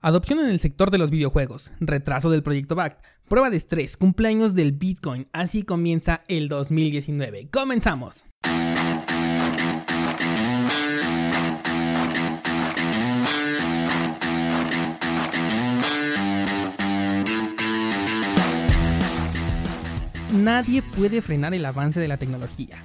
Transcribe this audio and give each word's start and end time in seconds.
Adopción 0.00 0.38
en 0.38 0.46
el 0.46 0.60
sector 0.60 0.92
de 0.92 0.98
los 0.98 1.10
videojuegos, 1.10 1.72
retraso 1.80 2.30
del 2.30 2.44
proyecto 2.44 2.76
BACT, 2.76 3.04
prueba 3.28 3.50
de 3.50 3.56
estrés, 3.56 3.96
cumpleaños 3.96 4.54
del 4.54 4.70
Bitcoin. 4.70 5.26
Así 5.32 5.64
comienza 5.64 6.22
el 6.28 6.48
2019. 6.48 7.48
¡Comenzamos! 7.50 8.24
Nadie 20.32 20.82
puede 20.82 21.22
frenar 21.22 21.54
el 21.54 21.66
avance 21.66 21.98
de 21.98 22.06
la 22.06 22.18
tecnología. 22.18 22.84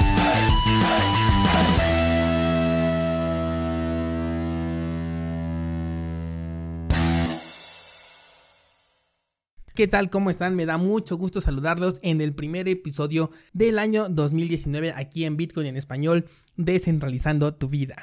¿Qué 9.73 9.87
tal? 9.87 10.09
¿Cómo 10.09 10.29
están? 10.29 10.57
Me 10.57 10.65
da 10.65 10.77
mucho 10.77 11.15
gusto 11.17 11.39
saludarlos 11.39 11.99
en 12.03 12.19
el 12.19 12.33
primer 12.33 12.67
episodio 12.67 13.31
del 13.53 13.79
año 13.79 14.09
2019 14.09 14.91
aquí 14.93 15.23
en 15.23 15.37
Bitcoin 15.37 15.65
en 15.65 15.77
español, 15.77 16.25
descentralizando 16.57 17.53
tu 17.53 17.69
vida. 17.69 17.95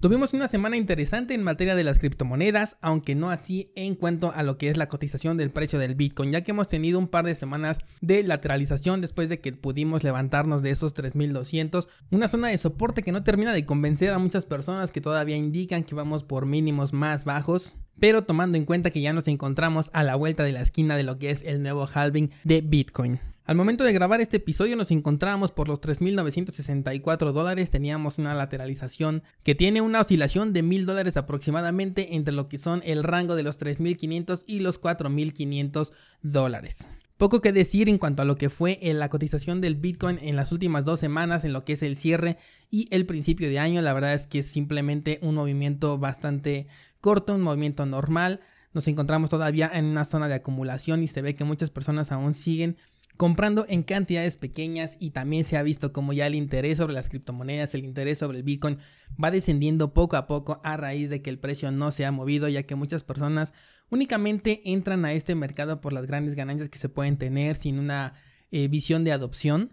Tuvimos 0.00 0.34
una 0.34 0.48
semana 0.48 0.76
interesante 0.76 1.34
en 1.34 1.44
materia 1.44 1.76
de 1.76 1.84
las 1.84 2.00
criptomonedas, 2.00 2.76
aunque 2.80 3.14
no 3.14 3.30
así 3.30 3.70
en 3.76 3.94
cuanto 3.94 4.32
a 4.32 4.42
lo 4.42 4.58
que 4.58 4.68
es 4.68 4.76
la 4.76 4.88
cotización 4.88 5.36
del 5.36 5.50
precio 5.50 5.78
del 5.78 5.94
Bitcoin, 5.94 6.32
ya 6.32 6.40
que 6.40 6.50
hemos 6.50 6.66
tenido 6.66 6.98
un 6.98 7.06
par 7.06 7.24
de 7.24 7.36
semanas 7.36 7.78
de 8.00 8.24
lateralización 8.24 9.00
después 9.00 9.28
de 9.28 9.40
que 9.40 9.52
pudimos 9.52 10.02
levantarnos 10.02 10.60
de 10.60 10.70
esos 10.70 10.92
3200, 10.92 11.88
una 12.10 12.26
zona 12.26 12.48
de 12.48 12.58
soporte 12.58 13.04
que 13.04 13.12
no 13.12 13.22
termina 13.22 13.52
de 13.52 13.64
convencer 13.64 14.12
a 14.12 14.18
muchas 14.18 14.44
personas 14.44 14.90
que 14.90 15.00
todavía 15.00 15.36
indican 15.36 15.84
que 15.84 15.94
vamos 15.94 16.24
por 16.24 16.46
mínimos 16.46 16.92
más 16.92 17.24
bajos, 17.24 17.76
pero 18.00 18.24
tomando 18.24 18.58
en 18.58 18.64
cuenta 18.64 18.90
que 18.90 19.00
ya 19.00 19.12
nos 19.12 19.28
encontramos 19.28 19.90
a 19.92 20.02
la 20.02 20.16
vuelta 20.16 20.42
de 20.42 20.52
la 20.52 20.62
esquina 20.62 20.96
de 20.96 21.02
lo 21.02 21.18
que 21.18 21.30
es 21.30 21.42
el 21.42 21.62
nuevo 21.62 21.86
halving 21.92 22.30
de 22.44 22.60
Bitcoin. 22.60 23.20
Al 23.46 23.54
momento 23.54 23.84
de 23.84 23.92
grabar 23.92 24.20
este 24.20 24.38
episodio 24.38 24.74
nos 24.74 24.90
encontramos 24.90 25.52
por 25.52 25.68
los 25.68 25.80
3.964 25.80 27.30
dólares, 27.30 27.70
teníamos 27.70 28.18
una 28.18 28.34
lateralización 28.34 29.22
que 29.44 29.54
tiene 29.54 29.80
una 29.80 30.00
oscilación 30.00 30.52
de 30.52 30.64
1.000 30.64 30.84
dólares 30.84 31.16
aproximadamente 31.16 32.16
entre 32.16 32.34
lo 32.34 32.48
que 32.48 32.58
son 32.58 32.82
el 32.84 33.04
rango 33.04 33.36
de 33.36 33.44
los 33.44 33.60
3.500 33.60 34.42
y 34.48 34.58
los 34.58 34.80
4.500 34.80 35.92
dólares. 36.22 36.88
Poco 37.18 37.40
que 37.40 37.52
decir 37.52 37.88
en 37.88 37.98
cuanto 37.98 38.20
a 38.20 38.24
lo 38.26 38.36
que 38.36 38.50
fue 38.50 38.78
la 38.82 39.08
cotización 39.08 39.60
del 39.60 39.76
Bitcoin 39.76 40.18
en 40.20 40.36
las 40.36 40.52
últimas 40.52 40.84
dos 40.84 41.00
semanas, 41.00 41.44
en 41.44 41.54
lo 41.54 41.64
que 41.64 41.74
es 41.74 41.82
el 41.82 41.96
cierre 41.96 42.36
y 42.70 42.88
el 42.90 43.06
principio 43.06 43.48
de 43.48 43.58
año. 43.58 43.80
La 43.80 43.94
verdad 43.94 44.12
es 44.12 44.26
que 44.26 44.40
es 44.40 44.46
simplemente 44.46 45.18
un 45.22 45.36
movimiento 45.36 45.98
bastante 45.98 46.66
corto, 47.06 47.36
un 47.36 47.42
movimiento 47.42 47.86
normal. 47.86 48.40
Nos 48.72 48.88
encontramos 48.88 49.30
todavía 49.30 49.70
en 49.72 49.84
una 49.84 50.04
zona 50.04 50.26
de 50.26 50.34
acumulación 50.34 51.04
y 51.04 51.06
se 51.06 51.22
ve 51.22 51.36
que 51.36 51.44
muchas 51.44 51.70
personas 51.70 52.10
aún 52.10 52.34
siguen 52.34 52.78
comprando 53.16 53.64
en 53.68 53.84
cantidades 53.84 54.36
pequeñas 54.36 54.96
y 54.98 55.10
también 55.10 55.44
se 55.44 55.56
ha 55.56 55.62
visto 55.62 55.92
como 55.92 56.12
ya 56.12 56.26
el 56.26 56.34
interés 56.34 56.78
sobre 56.78 56.94
las 56.94 57.08
criptomonedas, 57.08 57.76
el 57.76 57.84
interés 57.84 58.18
sobre 58.18 58.38
el 58.38 58.42
Bitcoin 58.42 58.78
va 59.22 59.30
descendiendo 59.30 59.94
poco 59.94 60.16
a 60.16 60.26
poco 60.26 60.60
a 60.64 60.76
raíz 60.76 61.08
de 61.08 61.22
que 61.22 61.30
el 61.30 61.38
precio 61.38 61.70
no 61.70 61.92
se 61.92 62.04
ha 62.04 62.10
movido 62.10 62.48
ya 62.48 62.64
que 62.64 62.74
muchas 62.74 63.04
personas 63.04 63.52
únicamente 63.88 64.62
entran 64.64 65.04
a 65.04 65.12
este 65.12 65.36
mercado 65.36 65.80
por 65.80 65.92
las 65.92 66.06
grandes 66.06 66.34
ganancias 66.34 66.68
que 66.68 66.78
se 66.78 66.88
pueden 66.88 67.18
tener 67.18 67.54
sin 67.54 67.78
una 67.78 68.14
eh, 68.50 68.66
visión 68.66 69.04
de 69.04 69.12
adopción. 69.12 69.70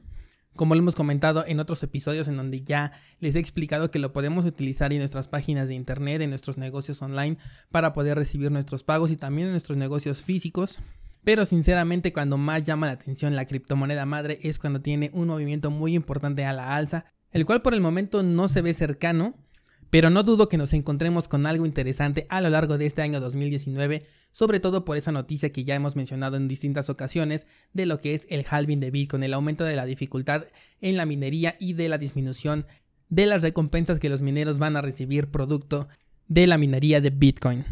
Como 0.55 0.75
lo 0.75 0.81
hemos 0.81 0.95
comentado 0.95 1.43
en 1.47 1.59
otros 1.59 1.81
episodios 1.81 2.27
en 2.27 2.37
donde 2.37 2.61
ya 2.61 2.91
les 3.19 3.35
he 3.35 3.39
explicado 3.39 3.89
que 3.89 3.97
lo 3.97 4.13
podemos 4.13 4.45
utilizar 4.45 4.93
en 4.93 4.99
nuestras 4.99 5.27
páginas 5.27 5.67
de 5.67 5.73
internet, 5.73 6.21
en 6.21 6.29
nuestros 6.29 6.59
negocios 6.59 7.01
online 7.01 7.37
para 7.71 7.91
poder 7.91 8.17
recibir 8.17 8.51
nuestros 8.51 8.83
pagos 8.83 9.09
y 9.09 9.17
también 9.17 9.47
en 9.47 9.53
nuestros 9.53 9.77
negocios 9.77 10.21
físicos. 10.21 10.81
Pero 11.23 11.45
sinceramente 11.45 12.13
cuando 12.13 12.37
más 12.37 12.63
llama 12.63 12.87
la 12.87 12.93
atención 12.93 13.35
la 13.35 13.45
criptomoneda 13.45 14.05
madre 14.05 14.39
es 14.43 14.59
cuando 14.59 14.81
tiene 14.81 15.09
un 15.13 15.27
movimiento 15.27 15.71
muy 15.71 15.95
importante 15.95 16.45
a 16.45 16.53
la 16.53 16.75
alza, 16.75 17.05
el 17.31 17.45
cual 17.45 17.61
por 17.61 17.73
el 17.73 17.81
momento 17.81 18.21
no 18.21 18.47
se 18.47 18.61
ve 18.61 18.75
cercano, 18.75 19.33
pero 19.89 20.09
no 20.09 20.23
dudo 20.23 20.49
que 20.49 20.57
nos 20.57 20.73
encontremos 20.73 21.27
con 21.27 21.45
algo 21.47 21.65
interesante 21.65 22.27
a 22.29 22.41
lo 22.41 22.49
largo 22.49 22.77
de 22.77 22.85
este 22.85 23.01
año 23.01 23.19
2019, 23.19 24.05
sobre 24.33 24.59
todo 24.59 24.83
por 24.83 24.97
esa 24.97 25.13
noticia 25.13 25.53
que 25.53 25.63
ya 25.63 25.75
hemos 25.75 25.95
mencionado 25.95 26.35
en 26.35 26.49
distintas 26.49 26.89
ocasiones 26.89 27.47
de 27.71 27.85
lo 27.85 27.99
que 27.99 28.13
es 28.13 28.27
el 28.29 28.45
halving 28.49 28.81
de 28.81 28.91
Bitcoin, 28.91 29.23
el 29.23 29.33
aumento 29.33 29.63
de 29.63 29.77
la 29.77 29.85
dificultad 29.85 30.47
en 30.81 30.97
la 30.97 31.05
minería 31.05 31.55
y 31.59 31.73
de 31.73 31.87
la 31.87 31.97
disminución 31.97 32.65
de 33.07 33.27
las 33.27 33.43
recompensas 33.43 33.99
que 33.99 34.09
los 34.09 34.21
mineros 34.21 34.59
van 34.59 34.75
a 34.75 34.81
recibir 34.81 35.27
producto 35.27 35.87
de 36.27 36.47
la 36.47 36.57
minería 36.57 36.99
de 36.99 37.11
Bitcoin. 37.11 37.63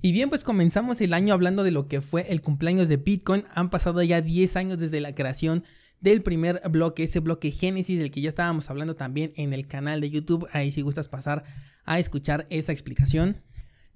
Y 0.00 0.12
bien, 0.12 0.28
pues 0.28 0.44
comenzamos 0.44 1.00
el 1.00 1.12
año 1.12 1.34
hablando 1.34 1.64
de 1.64 1.72
lo 1.72 1.88
que 1.88 2.00
fue 2.00 2.26
el 2.28 2.40
cumpleaños 2.40 2.88
de 2.88 2.96
Bitcoin. 2.96 3.42
Han 3.52 3.68
pasado 3.68 4.00
ya 4.02 4.20
10 4.20 4.56
años 4.56 4.78
desde 4.78 5.00
la 5.00 5.12
creación 5.12 5.64
del 6.00 6.22
primer 6.22 6.62
bloque, 6.70 7.02
ese 7.02 7.18
bloque 7.18 7.50
Génesis 7.50 7.98
del 7.98 8.12
que 8.12 8.20
ya 8.20 8.28
estábamos 8.28 8.70
hablando 8.70 8.94
también 8.94 9.32
en 9.34 9.52
el 9.52 9.66
canal 9.66 10.00
de 10.00 10.10
YouTube. 10.10 10.46
Ahí 10.52 10.70
si 10.70 10.82
gustas 10.82 11.08
pasar 11.08 11.42
a 11.84 11.98
escuchar 11.98 12.46
esa 12.50 12.70
explicación. 12.70 13.42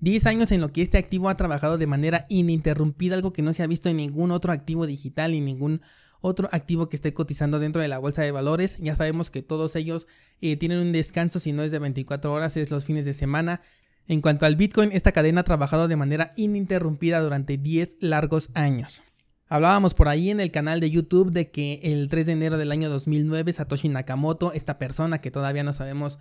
10 0.03 0.27
años 0.27 0.51
en 0.51 0.61
lo 0.61 0.69
que 0.69 0.83
este 0.83 0.99
activo 0.99 1.29
ha 1.29 1.37
trabajado 1.37 1.79
de 1.79 1.87
manera 1.87 2.27
ininterrumpida, 2.29 3.15
algo 3.15 3.33
que 3.33 3.41
no 3.41 3.53
se 3.53 3.63
ha 3.63 3.69
visto 3.69 3.89
en 3.89 3.99
ningún 3.99 4.33
otro 4.33 4.53
activo 4.53 4.85
digital 4.85 5.31
ni 5.31 5.41
ningún 5.41 5.81
otro 6.21 6.49
activo 6.51 6.89
que 6.89 6.97
esté 6.97 7.15
cotizando 7.15 7.61
dentro 7.61 7.81
de 7.81 7.87
la 7.87 8.01
bolsa 8.01 8.23
de 8.23 8.33
valores. 8.33 8.79
Ya 8.79 8.97
sabemos 8.97 9.31
que 9.31 9.43
todos 9.43 9.77
ellos 9.77 10.09
eh, 10.41 10.57
tienen 10.57 10.79
un 10.81 10.91
descanso, 10.91 11.39
si 11.39 11.53
no 11.53 11.62
es 11.62 11.71
de 11.71 11.79
24 11.79 12.33
horas, 12.33 12.57
es 12.57 12.73
los 12.73 12.85
fines 12.85 13.05
de 13.05 13.15
semana. 13.15 13.61
En 14.09 14.23
cuanto 14.23 14.45
al 14.45 14.57
Bitcoin, 14.57 14.91
esta 14.91 15.12
cadena 15.12 15.43
ha 15.43 15.45
trabajado 15.45 15.87
de 15.87 15.95
manera 15.95 16.33
ininterrumpida 16.35 17.21
durante 17.21 17.57
10 17.57 17.99
largos 18.01 18.51
años. 18.55 19.05
Hablábamos 19.47 19.95
por 19.95 20.09
ahí 20.09 20.31
en 20.31 20.41
el 20.41 20.51
canal 20.51 20.81
de 20.81 20.91
YouTube 20.91 21.31
de 21.31 21.53
que 21.53 21.79
el 21.85 22.09
3 22.09 22.27
de 22.27 22.33
enero 22.33 22.59
del 22.59 22.73
año 22.73 22.91
2009 22.91 23.53
Satoshi 23.53 23.89
Nakamoto, 23.89 24.53
esta 24.53 24.79
persona 24.79 25.21
que 25.21 25.31
todavía 25.31 25.62
no 25.62 25.73
sabemos 25.73 26.19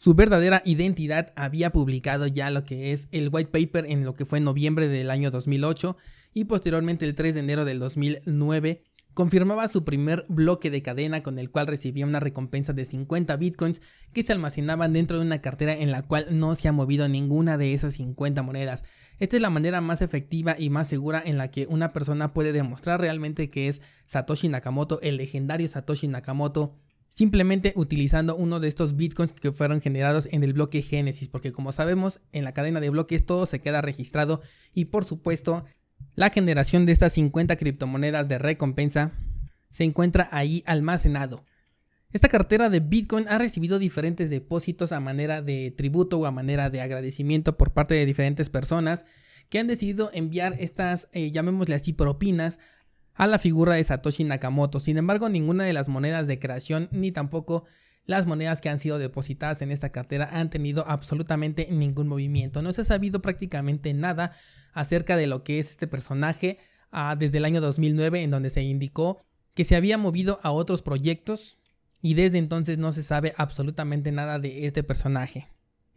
su 0.00 0.14
verdadera 0.14 0.62
identidad, 0.64 1.30
había 1.36 1.72
publicado 1.72 2.26
ya 2.26 2.48
lo 2.48 2.64
que 2.64 2.92
es 2.92 3.06
el 3.12 3.28
white 3.30 3.50
paper 3.50 3.84
en 3.84 4.06
lo 4.06 4.14
que 4.14 4.24
fue 4.24 4.40
noviembre 4.40 4.88
del 4.88 5.10
año 5.10 5.30
2008 5.30 5.94
y 6.32 6.44
posteriormente 6.44 7.04
el 7.04 7.14
3 7.14 7.34
de 7.34 7.40
enero 7.40 7.66
del 7.66 7.80
2009 7.80 8.82
confirmaba 9.12 9.68
su 9.68 9.84
primer 9.84 10.24
bloque 10.30 10.70
de 10.70 10.80
cadena 10.80 11.22
con 11.22 11.38
el 11.38 11.50
cual 11.50 11.66
recibía 11.66 12.06
una 12.06 12.18
recompensa 12.18 12.72
de 12.72 12.86
50 12.86 13.36
bitcoins 13.36 13.82
que 14.14 14.22
se 14.22 14.32
almacenaban 14.32 14.94
dentro 14.94 15.18
de 15.18 15.26
una 15.26 15.42
cartera 15.42 15.74
en 15.74 15.90
la 15.90 16.00
cual 16.00 16.28
no 16.30 16.54
se 16.54 16.68
ha 16.68 16.72
movido 16.72 17.06
ninguna 17.06 17.58
de 17.58 17.74
esas 17.74 17.92
50 17.92 18.42
monedas. 18.42 18.84
Esta 19.18 19.36
es 19.36 19.42
la 19.42 19.50
manera 19.50 19.82
más 19.82 20.00
efectiva 20.00 20.56
y 20.58 20.70
más 20.70 20.88
segura 20.88 21.22
en 21.22 21.36
la 21.36 21.50
que 21.50 21.66
una 21.66 21.92
persona 21.92 22.32
puede 22.32 22.52
demostrar 22.52 23.02
realmente 23.02 23.50
que 23.50 23.68
es 23.68 23.82
Satoshi 24.06 24.48
Nakamoto, 24.48 24.98
el 25.02 25.18
legendario 25.18 25.68
Satoshi 25.68 26.08
Nakamoto, 26.08 26.78
simplemente 27.20 27.74
utilizando 27.76 28.34
uno 28.34 28.60
de 28.60 28.68
estos 28.68 28.96
bitcoins 28.96 29.34
que 29.34 29.52
fueron 29.52 29.82
generados 29.82 30.26
en 30.32 30.42
el 30.42 30.54
bloque 30.54 30.80
Génesis, 30.80 31.28
porque 31.28 31.52
como 31.52 31.70
sabemos 31.70 32.18
en 32.32 32.44
la 32.44 32.54
cadena 32.54 32.80
de 32.80 32.88
bloques 32.88 33.26
todo 33.26 33.44
se 33.44 33.60
queda 33.60 33.82
registrado 33.82 34.40
y 34.72 34.86
por 34.86 35.04
supuesto 35.04 35.66
la 36.14 36.30
generación 36.30 36.86
de 36.86 36.92
estas 36.92 37.12
50 37.12 37.56
criptomonedas 37.56 38.26
de 38.26 38.38
recompensa 38.38 39.12
se 39.70 39.84
encuentra 39.84 40.30
ahí 40.32 40.62
almacenado. 40.64 41.44
Esta 42.10 42.30
cartera 42.30 42.70
de 42.70 42.80
Bitcoin 42.80 43.28
ha 43.28 43.36
recibido 43.36 43.78
diferentes 43.78 44.30
depósitos 44.30 44.90
a 44.90 44.98
manera 44.98 45.42
de 45.42 45.74
tributo 45.76 46.20
o 46.20 46.24
a 46.24 46.30
manera 46.30 46.70
de 46.70 46.80
agradecimiento 46.80 47.58
por 47.58 47.74
parte 47.74 47.92
de 47.92 48.06
diferentes 48.06 48.48
personas 48.48 49.04
que 49.50 49.58
han 49.58 49.66
decidido 49.66 50.08
enviar 50.14 50.54
estas, 50.58 51.10
eh, 51.12 51.30
llamémosle 51.30 51.74
así, 51.74 51.92
propinas 51.92 52.58
a 53.14 53.26
la 53.26 53.38
figura 53.38 53.74
de 53.74 53.84
Satoshi 53.84 54.24
Nakamoto. 54.24 54.80
Sin 54.80 54.98
embargo, 54.98 55.28
ninguna 55.28 55.64
de 55.64 55.72
las 55.72 55.88
monedas 55.88 56.26
de 56.26 56.38
creación 56.38 56.88
ni 56.92 57.12
tampoco 57.12 57.64
las 58.06 58.26
monedas 58.26 58.60
que 58.60 58.68
han 58.68 58.78
sido 58.78 58.98
depositadas 58.98 59.62
en 59.62 59.70
esta 59.70 59.90
cartera 59.90 60.28
han 60.32 60.50
tenido 60.50 60.86
absolutamente 60.88 61.68
ningún 61.70 62.08
movimiento. 62.08 62.62
No 62.62 62.72
se 62.72 62.82
ha 62.82 62.84
sabido 62.84 63.22
prácticamente 63.22 63.92
nada 63.94 64.32
acerca 64.72 65.16
de 65.16 65.26
lo 65.26 65.44
que 65.44 65.58
es 65.58 65.70
este 65.70 65.86
personaje 65.86 66.58
ah, 66.90 67.16
desde 67.18 67.38
el 67.38 67.44
año 67.44 67.60
2009 67.60 68.22
en 68.22 68.30
donde 68.30 68.50
se 68.50 68.62
indicó 68.62 69.22
que 69.54 69.64
se 69.64 69.76
había 69.76 69.98
movido 69.98 70.40
a 70.42 70.50
otros 70.50 70.82
proyectos 70.82 71.58
y 72.00 72.14
desde 72.14 72.38
entonces 72.38 72.78
no 72.78 72.92
se 72.92 73.02
sabe 73.02 73.34
absolutamente 73.36 74.10
nada 74.12 74.38
de 74.38 74.66
este 74.66 74.82
personaje. 74.82 75.48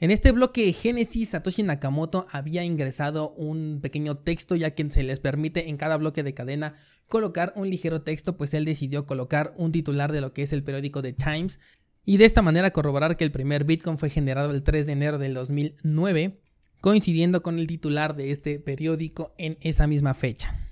En 0.04 0.12
este 0.12 0.34
bloque 0.34 0.74
Génesis, 0.74 1.30
Satoshi 1.30 1.64
Nakamoto 1.64 2.28
había 2.30 2.66
ingresado 2.66 3.30
un 3.36 3.80
pequeño 3.82 4.18
texto 4.18 4.58
ya 4.58 4.72
que 4.72 4.92
se 4.92 5.02
les 5.02 5.22
permite 5.22 5.70
en 5.70 5.78
cada 5.78 5.96
bloque 5.96 6.24
de 6.24 6.34
cadena 6.34 6.76
colocar 7.08 7.54
un 7.56 7.70
ligero 7.70 8.02
texto, 8.02 8.36
pues 8.36 8.54
él 8.54 8.66
decidió 8.66 9.06
colocar 9.06 9.54
un 9.56 9.72
titular 9.72 10.12
de 10.12 10.20
lo 10.20 10.34
que 10.34 10.42
es 10.42 10.52
el 10.52 10.62
periódico 10.62 11.02
The 11.02 11.14
Times 11.14 11.62
y 12.04 12.18
de 12.18 12.26
esta 12.26 12.42
manera 12.42 12.72
corroborar 12.72 13.16
que 13.16 13.24
el 13.24 13.32
primer 13.32 13.64
Bitcoin 13.64 13.98
fue 13.98 14.10
generado 14.10 14.52
el 14.52 14.62
3 14.62 14.88
de 14.88 14.92
enero 14.92 15.20
del 15.20 15.34
2009, 15.36 16.38
coincidiendo 16.82 17.42
con 17.42 17.58
el 17.58 17.68
titular 17.68 18.14
de 18.14 18.32
este 18.32 18.60
periódico 18.60 19.34
en 19.38 19.58
esa 19.62 19.88
misma 19.88 20.16
fecha. 20.16 20.63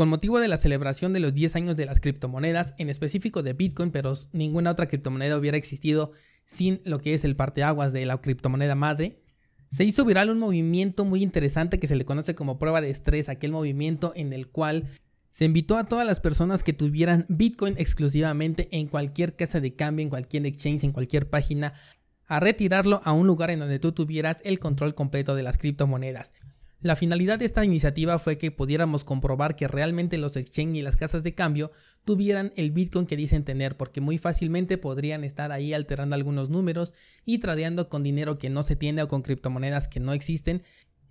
Con 0.00 0.08
motivo 0.08 0.40
de 0.40 0.48
la 0.48 0.56
celebración 0.56 1.12
de 1.12 1.20
los 1.20 1.34
10 1.34 1.56
años 1.56 1.76
de 1.76 1.84
las 1.84 2.00
criptomonedas, 2.00 2.72
en 2.78 2.88
específico 2.88 3.42
de 3.42 3.52
Bitcoin, 3.52 3.90
pero 3.90 4.14
ninguna 4.32 4.70
otra 4.70 4.88
criptomoneda 4.88 5.36
hubiera 5.36 5.58
existido 5.58 6.12
sin 6.46 6.80
lo 6.86 7.00
que 7.00 7.12
es 7.12 7.22
el 7.22 7.36
parteaguas 7.36 7.92
de 7.92 8.06
la 8.06 8.18
criptomoneda 8.18 8.74
madre, 8.74 9.20
se 9.70 9.84
hizo 9.84 10.06
viral 10.06 10.30
un 10.30 10.38
movimiento 10.38 11.04
muy 11.04 11.22
interesante 11.22 11.78
que 11.78 11.86
se 11.86 11.96
le 11.96 12.06
conoce 12.06 12.34
como 12.34 12.58
prueba 12.58 12.80
de 12.80 12.88
estrés, 12.88 13.28
aquel 13.28 13.52
movimiento 13.52 14.14
en 14.16 14.32
el 14.32 14.48
cual 14.48 14.88
se 15.32 15.44
invitó 15.44 15.76
a 15.76 15.84
todas 15.84 16.06
las 16.06 16.18
personas 16.18 16.62
que 16.62 16.72
tuvieran 16.72 17.26
Bitcoin 17.28 17.74
exclusivamente 17.76 18.70
en 18.72 18.86
cualquier 18.86 19.36
casa 19.36 19.60
de 19.60 19.74
cambio, 19.74 20.02
en 20.02 20.08
cualquier 20.08 20.46
exchange, 20.46 20.84
en 20.84 20.92
cualquier 20.92 21.28
página, 21.28 21.74
a 22.24 22.40
retirarlo 22.40 23.02
a 23.04 23.12
un 23.12 23.26
lugar 23.26 23.50
en 23.50 23.58
donde 23.58 23.78
tú 23.78 23.92
tuvieras 23.92 24.40
el 24.44 24.60
control 24.60 24.94
completo 24.94 25.34
de 25.34 25.42
las 25.42 25.58
criptomonedas. 25.58 26.32
La 26.82 26.96
finalidad 26.96 27.38
de 27.38 27.44
esta 27.44 27.62
iniciativa 27.62 28.18
fue 28.18 28.38
que 28.38 28.50
pudiéramos 28.50 29.04
comprobar 29.04 29.54
que 29.54 29.68
realmente 29.68 30.16
los 30.16 30.36
exchange 30.36 30.76
y 30.76 30.82
las 30.82 30.96
casas 30.96 31.22
de 31.22 31.34
cambio 31.34 31.72
tuvieran 32.06 32.54
el 32.56 32.70
Bitcoin 32.70 33.04
que 33.04 33.16
dicen 33.16 33.44
tener, 33.44 33.76
porque 33.76 34.00
muy 34.00 34.16
fácilmente 34.16 34.78
podrían 34.78 35.22
estar 35.22 35.52
ahí 35.52 35.74
alterando 35.74 36.14
algunos 36.14 36.48
números 36.48 36.94
y 37.26 37.36
tradeando 37.36 37.90
con 37.90 38.02
dinero 38.02 38.38
que 38.38 38.48
no 38.48 38.62
se 38.62 38.76
tiene 38.76 39.02
o 39.02 39.08
con 39.08 39.20
criptomonedas 39.20 39.88
que 39.88 40.00
no 40.00 40.14
existen, 40.14 40.62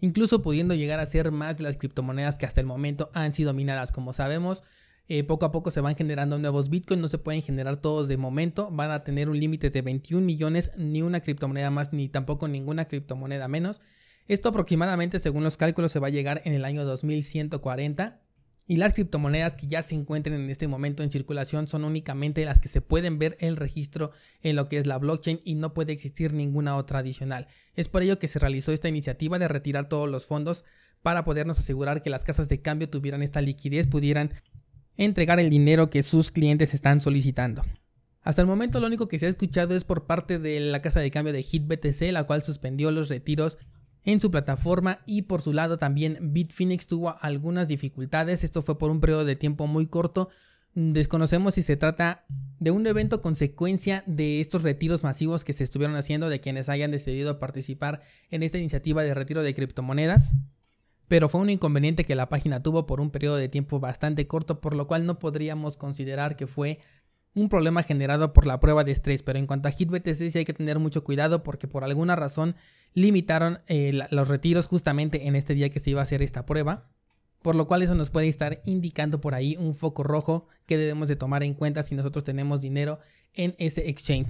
incluso 0.01 0.42
pudiendo 0.42 0.74
llegar 0.74 1.00
a 1.00 1.06
ser 1.06 1.31
más 1.31 1.56
de 1.57 1.63
las 1.66 1.77
criptomonedas 1.77 2.39
que 2.39 2.48
hasta 2.48 2.62
el 2.62 2.68
momento 2.68 3.12
han 3.13 3.31
sido 3.31 3.54
minadas. 3.54 3.92
Como 3.92 4.13
sabemos, 4.13 4.63
eh, 5.07 5.24
poco 5.24 5.45
a 5.45 5.51
poco 5.51 5.69
se 5.69 5.81
van 5.81 5.95
generando 5.95 6.39
nuevos 6.39 6.69
Bitcoin, 6.69 7.00
no 7.00 7.10
se 7.10 7.19
pueden 7.19 7.44
generar 7.44 7.77
todos 7.77 8.07
de 8.07 8.18
momento, 8.18 8.71
van 8.71 8.89
a 8.89 9.04
tener 9.04 9.30
un 9.30 9.39
límite 9.39 9.69
de 9.69 9.83
21 9.83 10.25
millones, 10.25 10.71
ni 10.77 11.04
una 11.04 11.19
criptomoneda 11.19 11.69
más, 11.69 11.94
ni 11.94 12.10
tampoco 12.10 12.48
ninguna 12.48 12.86
criptomoneda 12.86 13.48
menos. 13.48 13.81
Esto 14.29 14.49
aproximadamente, 14.49 15.17
según 15.17 15.43
los 15.43 15.57
cálculos, 15.57 15.91
se 15.91 15.97
va 15.97 16.07
a 16.07 16.11
llegar 16.11 16.43
en 16.45 16.53
el 16.53 16.63
año 16.63 16.85
2140. 16.85 18.21
Y 18.67 18.75
las 18.75 18.93
criptomonedas 18.93 19.55
que 19.55 19.65
ya 19.65 19.81
se 19.81 19.95
encuentren 19.95 20.39
en 20.39 20.51
este 20.51 20.67
momento 20.67 21.01
en 21.01 21.09
circulación 21.09 21.65
son 21.67 21.83
únicamente 21.83 22.45
las 22.45 22.59
que 22.59 22.69
se 22.69 22.79
pueden 22.79 23.17
ver 23.17 23.37
el 23.39 23.57
registro 23.57 24.11
en 24.43 24.55
lo 24.55 24.69
que 24.69 24.77
es 24.77 24.85
la 24.85 24.99
blockchain 24.99 25.41
y 25.43 25.55
no 25.55 25.73
puede 25.73 25.93
existir 25.93 26.33
ninguna 26.33 26.75
otra 26.75 26.99
adicional. 26.99 27.47
Es 27.73 27.87
por 27.87 28.03
ello 28.03 28.19
que 28.19 28.27
se 28.27 28.37
realizó 28.37 28.71
esta 28.71 28.87
iniciativa 28.87 29.39
de 29.39 29.47
retirar 29.47 29.89
todos 29.89 30.07
los 30.07 30.27
fondos 30.27 30.63
para 31.01 31.25
podernos 31.25 31.57
asegurar 31.57 32.03
que 32.03 32.11
las 32.11 32.23
casas 32.23 32.49
de 32.49 32.61
cambio 32.61 32.87
tuvieran 32.87 33.23
esta 33.23 33.41
liquidez, 33.41 33.87
pudieran 33.87 34.35
entregar 34.95 35.39
el 35.39 35.49
dinero 35.49 35.89
que 35.89 36.03
sus 36.03 36.29
clientes 36.29 36.75
están 36.75 37.01
solicitando. 37.01 37.63
Hasta 38.21 38.43
el 38.43 38.47
momento 38.47 38.79
lo 38.79 38.85
único 38.85 39.07
que 39.07 39.17
se 39.17 39.25
ha 39.25 39.29
escuchado 39.29 39.73
es 39.73 39.85
por 39.85 40.05
parte 40.05 40.37
de 40.37 40.59
la 40.59 40.83
casa 40.83 40.99
de 40.99 41.09
cambio 41.09 41.33
de 41.33 41.41
HitBTC, 41.41 42.11
la 42.11 42.25
cual 42.25 42.43
suspendió 42.43 42.91
los 42.91 43.09
retiros 43.09 43.57
en 44.03 44.21
su 44.21 44.31
plataforma 44.31 44.99
y 45.05 45.23
por 45.23 45.41
su 45.41 45.53
lado 45.53 45.77
también 45.77 46.17
Bitfinex 46.33 46.87
tuvo 46.87 47.15
algunas 47.21 47.67
dificultades, 47.67 48.43
esto 48.43 48.61
fue 48.61 48.77
por 48.77 48.91
un 48.91 49.01
periodo 49.01 49.25
de 49.25 49.35
tiempo 49.35 49.67
muy 49.67 49.87
corto, 49.87 50.29
desconocemos 50.73 51.55
si 51.55 51.63
se 51.63 51.77
trata 51.77 52.25
de 52.59 52.71
un 52.71 52.85
evento 52.87 53.21
consecuencia 53.21 54.03
de 54.05 54.39
estos 54.39 54.63
retiros 54.63 55.03
masivos 55.03 55.43
que 55.43 55.53
se 55.53 55.63
estuvieron 55.63 55.95
haciendo 55.95 56.29
de 56.29 56.39
quienes 56.39 56.69
hayan 56.69 56.91
decidido 56.91 57.39
participar 57.39 58.01
en 58.29 58.43
esta 58.43 58.57
iniciativa 58.57 59.03
de 59.03 59.13
retiro 59.13 59.43
de 59.43 59.53
criptomonedas, 59.53 60.33
pero 61.07 61.27
fue 61.27 61.41
un 61.41 61.49
inconveniente 61.49 62.05
que 62.05 62.15
la 62.15 62.29
página 62.29 62.61
tuvo 62.61 62.85
por 62.85 63.01
un 63.01 63.09
periodo 63.09 63.35
de 63.35 63.49
tiempo 63.49 63.79
bastante 63.79 64.27
corto, 64.27 64.61
por 64.61 64.75
lo 64.75 64.87
cual 64.87 65.05
no 65.05 65.19
podríamos 65.19 65.75
considerar 65.75 66.35
que 66.35 66.47
fue 66.47 66.79
un 67.33 67.49
problema 67.49 67.83
generado 67.83 68.33
por 68.33 68.45
la 68.47 68.59
prueba 68.59 68.83
de 68.83 68.91
estrés, 68.91 69.23
pero 69.23 69.39
en 69.39 69.47
cuanto 69.47 69.67
a 69.67 69.71
HitBTC 69.71 70.29
sí 70.29 70.39
hay 70.39 70.45
que 70.45 70.53
tener 70.53 70.79
mucho 70.79 71.03
cuidado 71.03 71.43
porque 71.43 71.67
por 71.67 71.83
alguna 71.83 72.15
razón 72.15 72.55
limitaron 72.94 73.59
eh, 73.68 73.91
los 74.12 74.27
retiros 74.27 74.65
justamente 74.65 75.27
en 75.27 75.36
este 75.36 75.53
día 75.53 75.69
que 75.69 75.80
se 75.80 75.91
iba 75.91 76.01
a 76.01 76.03
hacer 76.03 76.21
esta 76.21 76.45
prueba, 76.45 76.89
por 77.41 77.56
lo 77.56 77.68
cual 77.68 77.81
eso 77.81 77.95
nos 77.95 78.09
puede 78.09 78.27
estar 78.27 78.62
indicando 78.65 79.21
por 79.21 79.36
ahí 79.36 79.56
un 79.57 79.74
foco 79.74 80.03
rojo 80.03 80.47
que 80.65 80.77
debemos 80.77 81.07
de 81.07 81.15
tomar 81.15 81.44
en 81.44 81.53
cuenta 81.53 81.83
si 81.83 81.95
nosotros 81.95 82.24
tenemos 82.24 82.62
dinero 82.62 83.00
en 83.33 83.56
ese 83.57 83.89
exchange. 83.89 84.27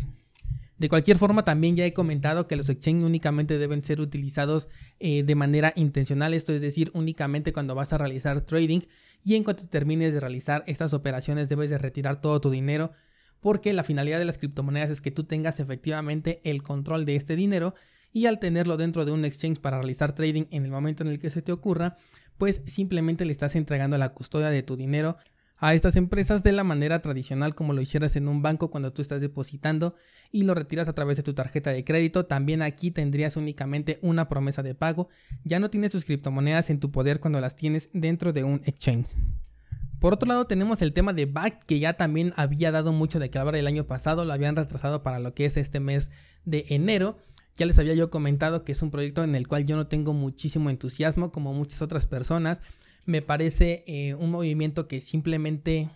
De 0.78 0.88
cualquier 0.88 1.18
forma, 1.18 1.44
también 1.44 1.76
ya 1.76 1.86
he 1.86 1.94
comentado 1.94 2.48
que 2.48 2.56
los 2.56 2.70
exchanges 2.70 3.04
únicamente 3.04 3.58
deben 3.58 3.84
ser 3.84 4.00
utilizados 4.00 4.70
eh, 5.00 5.24
de 5.24 5.36
manera 5.36 5.74
intencional, 5.76 6.34
esto 6.34 6.54
es 6.54 6.62
decir, 6.62 6.90
únicamente 6.94 7.52
cuando 7.52 7.76
vas 7.76 7.92
a 7.92 7.98
realizar 7.98 8.42
trading 8.42 8.82
y 9.24 9.36
en 9.36 9.44
cuanto 9.44 9.68
termines 9.68 10.14
de 10.14 10.22
realizar 10.22 10.64
estas 10.68 10.94
operaciones 10.94 11.50
debes 11.50 11.70
de 11.70 11.78
retirar 11.78 12.22
todo 12.22 12.40
tu 12.40 12.50
dinero 12.50 12.92
porque 13.42 13.74
la 13.74 13.84
finalidad 13.84 14.20
de 14.20 14.26
las 14.26 14.38
criptomonedas 14.38 14.90
es 14.90 15.02
que 15.02 15.12
tú 15.12 15.24
tengas 15.24 15.60
efectivamente 15.60 16.42
el 16.44 16.64
control 16.64 17.06
de 17.06 17.16
este 17.16 17.36
dinero 17.36 17.74
y 18.14 18.26
al 18.26 18.40
tenerlo 18.40 18.78
dentro 18.78 19.06
de 19.06 19.12
un 19.12 19.26
exchange 19.26 19.60
para 19.60 19.78
realizar 19.78 20.14
trading 20.14 20.46
en 20.52 20.66
el 20.66 20.72
momento 20.72 21.04
en 21.04 21.10
el 21.10 21.20
que 21.20 21.30
se 21.30 21.42
te 21.42 21.52
ocurra, 21.52 21.98
pues 22.38 22.62
simplemente 22.66 23.26
le 23.26 23.32
estás 23.32 23.56
entregando 23.56 23.98
la 23.98 24.14
custodia 24.14 24.50
de 24.50 24.64
tu 24.64 24.76
dinero 24.76 25.18
a 25.60 25.74
estas 25.74 25.96
empresas 25.96 26.42
de 26.42 26.54
la 26.54 26.64
manera 26.64 27.02
tradicional 27.02 27.54
como 27.54 27.74
lo 27.74 27.82
hicieras 27.82 28.16
en 28.16 28.28
un 28.28 28.42
banco 28.42 28.72
cuando 28.72 28.94
tú 28.94 29.02
estás 29.02 29.22
depositando 29.22 29.96
y 30.32 30.44
lo 30.44 30.54
retiras 30.54 30.88
a 30.88 30.94
través 30.94 31.18
de 31.18 31.24
tu 31.24 31.34
tarjeta 31.34 31.72
de 31.72 31.84
crédito. 31.84 32.26
También 32.26 32.62
aquí 32.62 32.92
tendrías 32.92 33.36
únicamente 33.36 34.00
una 34.02 34.30
promesa 34.30 34.64
de 34.64 34.76
pago. 34.76 35.10
Ya 35.44 35.60
no 35.60 35.70
tienes 35.70 35.92
tus 35.92 36.06
criptomonedas 36.06 36.70
en 36.70 36.80
tu 36.80 36.92
poder 36.92 37.20
cuando 37.20 37.42
las 37.42 37.56
tienes 37.56 37.90
dentro 37.94 38.32
de 38.32 38.44
un 38.44 38.62
exchange. 38.66 39.08
Por 40.00 40.14
otro 40.14 40.30
lado 40.30 40.46
tenemos 40.48 40.82
el 40.82 40.94
tema 40.94 41.12
de 41.12 41.26
BAC 41.26 41.66
que 41.66 41.80
ya 41.80 41.94
también 41.94 42.34
había 42.38 42.72
dado 42.72 42.94
mucho 42.94 43.19
de 43.19 43.30
que 43.30 43.38
hablar 43.38 43.57
el 43.57 43.68
año 43.68 43.86
pasado, 43.86 44.24
lo 44.24 44.31
habían 44.31 44.56
retrasado 44.56 45.04
para 45.04 45.19
lo 45.19 45.33
que 45.33 45.44
es 45.44 45.57
este 45.57 45.81
mes 45.81 46.10
de 46.45 46.66
enero. 46.69 47.18
Ya 47.59 47.66
les 47.66 47.78
había 47.78 47.94
yo 47.94 48.09
comentado 48.09 48.63
que 48.63 48.71
es 48.71 48.81
un 48.81 48.89
proyecto 48.89 49.21
en 49.21 49.35
el 49.35 49.45
cual 49.45 49.66
yo 49.66 49.75
no 49.75 49.87
tengo 49.87 50.13
muchísimo 50.13 50.69
entusiasmo 50.69 51.33
como 51.33 51.54
muchas 51.54 51.81
otras 51.81 52.07
personas. 52.07 52.61
Me 53.06 53.21
parece 53.21 53.83
eh, 53.85 54.16
un 54.16 54.31
movimiento 54.31 54.87
que 54.87 55.01
simplemente 55.01 55.89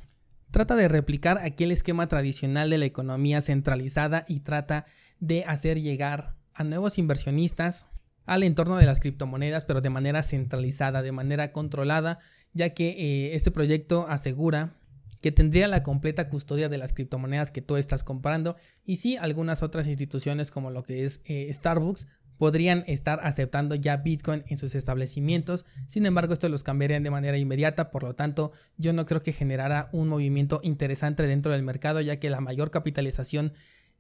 trata 0.52 0.76
de 0.76 0.90
replicar 0.90 1.38
aquel 1.38 1.72
esquema 1.72 2.10
tradicional 2.10 2.70
de 2.70 2.80
la 2.80 2.86
economía 2.86 3.40
centralizada 3.40 4.26
y 4.28 4.42
trata 4.42 4.88
de 5.22 5.46
hacer 5.46 5.80
llegar 5.80 6.36
a 6.54 6.66
nuevos 6.66 6.98
inversionistas 6.98 7.88
al 8.26 8.44
entorno 8.44 8.76
de 8.76 8.86
las 8.86 9.00
criptomonedas, 9.00 9.64
pero 9.64 9.80
de 9.80 9.90
manera 9.90 10.22
centralizada, 10.22 11.02
de 11.02 11.14
manera 11.14 11.54
controlada, 11.54 12.20
ya 12.52 12.72
que 12.72 12.90
eh, 12.90 13.36
este 13.36 13.52
proyecto 13.52 14.06
asegura 14.10 14.76
que 15.24 15.32
tendría 15.32 15.70
la 15.70 15.84
completa 15.84 16.28
custodia 16.28 16.68
de 16.68 16.78
las 16.78 16.92
criptomonedas 16.92 17.50
que 17.50 17.62
tú 17.62 17.78
estás 17.78 18.04
comprando 18.04 18.58
y 18.84 18.98
sí 18.98 19.16
algunas 19.16 19.64
otras 19.64 19.88
instituciones 19.88 20.52
como 20.52 20.70
lo 20.70 20.84
que 20.84 21.06
es 21.06 21.22
eh, 21.24 21.50
Starbucks 21.52 22.08
podrían 22.38 22.84
estar 22.88 23.22
aceptando 23.24 23.76
ya 23.76 23.96
Bitcoin 23.96 24.44
en 24.48 24.58
sus 24.58 24.76
establecimientos. 24.76 25.66
Sin 25.88 26.06
embargo, 26.06 26.34
esto 26.34 26.50
los 26.50 26.64
cambiarían 26.64 27.04
de 27.04 27.10
manera 27.10 27.38
inmediata, 27.38 27.90
por 27.90 28.04
lo 28.04 28.16
tanto, 28.16 28.52
yo 28.76 28.92
no 28.92 29.06
creo 29.06 29.24
que 29.24 29.32
generara 29.32 29.88
un 29.94 30.10
movimiento 30.10 30.60
interesante 30.62 31.26
dentro 31.26 31.54
del 31.54 31.64
mercado, 31.64 32.02
ya 32.02 32.18
que 32.18 32.30
la 32.30 32.42
mayor 32.42 32.70
capitalización 32.70 33.54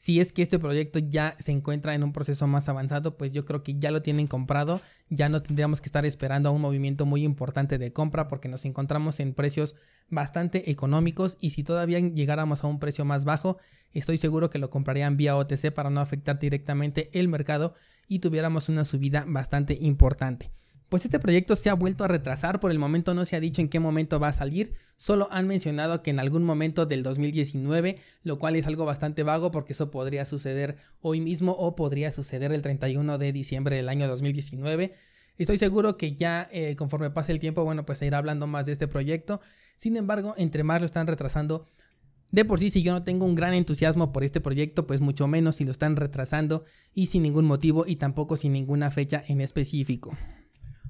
si 0.04 0.20
es 0.20 0.34
que 0.34 0.42
este 0.42 0.60
proyecto 0.60 1.00
ya 1.00 1.38
se 1.40 1.54
encuentra 1.54 1.96
en 1.96 2.04
un 2.04 2.12
proceso 2.12 2.46
más 2.46 2.68
avanzado, 2.68 3.16
pues 3.16 3.32
yo 3.32 3.46
creo 3.46 3.64
que 3.64 3.80
ya 3.80 3.90
lo 3.90 4.02
tienen 4.02 4.28
comprado, 4.28 4.82
ya 5.10 5.30
no 5.30 5.42
tendríamos 5.42 5.80
que 5.80 5.86
estar 5.86 6.06
esperando 6.06 6.50
a 6.50 6.52
un 6.52 6.60
movimiento 6.60 7.06
muy 7.06 7.24
importante 7.24 7.78
de 7.78 7.94
compra 7.94 8.28
porque 8.28 8.50
nos 8.50 8.66
encontramos 8.66 9.22
en 9.22 9.34
precios 9.34 9.76
bastante 10.10 10.70
económicos 10.72 11.38
y 11.40 11.52
si 11.52 11.64
todavía 11.64 12.02
llegáramos 12.02 12.66
a 12.66 12.68
un 12.68 12.80
precio 12.80 13.06
más 13.06 13.24
bajo, 13.24 13.60
estoy 13.94 14.18
seguro 14.18 14.50
que 14.50 14.60
lo 14.60 14.70
comprarían 14.70 15.16
vía 15.16 15.38
OTC 15.38 15.72
para 15.74 15.90
no 15.90 16.02
afectar 16.02 16.38
directamente 16.38 17.10
el 17.18 17.30
mercado 17.30 17.74
y 18.10 18.20
tuviéramos 18.20 18.68
una 18.68 18.84
subida 18.84 19.24
bastante 19.26 19.78
importante. 19.80 20.52
Pues 20.94 21.06
este 21.06 21.18
proyecto 21.18 21.56
se 21.56 21.72
ha 21.72 21.74
vuelto 21.74 22.04
a 22.04 22.08
retrasar, 22.08 22.60
por 22.60 22.70
el 22.70 22.78
momento 22.78 23.16
no 23.16 23.26
se 23.26 23.36
ha 23.36 23.40
dicho 23.40 23.62
en 23.62 23.68
qué 23.68 23.80
momento 23.80 24.20
va 24.20 24.28
a 24.28 24.32
salir, 24.32 24.76
solo 24.96 25.28
han 25.32 25.48
mencionado 25.48 26.04
que 26.04 26.12
en 26.12 26.20
algún 26.20 26.44
momento 26.44 26.86
del 26.86 27.02
2019, 27.02 27.98
lo 28.22 28.38
cual 28.38 28.56
es 28.56 28.68
algo 28.68 28.86
bastante 28.86 29.24
vago 29.24 29.50
porque 29.50 29.74
eso 29.74 29.90
podría 29.90 30.24
suceder 30.26 30.78
hoy 31.02 31.20
mismo 31.20 31.54
o 31.54 31.76
podría 31.76 32.12
suceder 32.12 32.54
el 32.54 32.62
31 32.62 33.18
de 33.18 33.32
diciembre 33.32 33.76
del 33.76 33.90
año 33.90 34.08
2019. 34.08 34.94
Estoy 35.40 35.58
seguro 35.58 35.98
que 35.98 36.14
ya 36.14 36.48
eh, 36.52 36.76
conforme 36.76 37.10
pase 37.10 37.32
el 37.32 37.40
tiempo, 37.40 37.64
bueno, 37.64 37.88
pues 37.88 37.98
se 37.98 38.06
irá 38.06 38.20
hablando 38.20 38.46
más 38.46 38.68
de 38.68 38.74
este 38.74 38.88
proyecto. 38.88 39.42
Sin 39.78 39.98
embargo, 39.98 40.36
entre 40.38 40.62
más 40.62 40.80
lo 40.80 40.86
están 40.86 41.08
retrasando, 41.08 41.66
de 42.30 42.46
por 42.46 42.60
sí, 42.60 42.70
si 42.70 42.84
yo 42.84 42.94
no 42.94 43.04
tengo 43.04 43.26
un 43.26 43.34
gran 43.34 43.56
entusiasmo 43.56 44.14
por 44.14 44.24
este 44.24 44.42
proyecto, 44.42 44.86
pues 44.86 45.02
mucho 45.02 45.28
menos 45.28 45.56
si 45.56 45.64
lo 45.64 45.72
están 45.72 45.96
retrasando 45.96 46.66
y 46.94 47.08
sin 47.08 47.24
ningún 47.24 47.46
motivo 47.46 47.86
y 47.88 47.96
tampoco 47.96 48.38
sin 48.38 48.54
ninguna 48.54 48.92
fecha 48.92 49.24
en 49.28 49.42
específico. 49.42 50.16